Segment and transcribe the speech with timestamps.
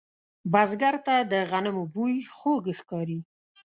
[0.51, 3.19] بزګر ته د غنمو بوی خوږ ښکاري